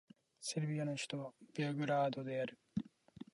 [0.41, 2.57] セルビアの首都はベオグラードである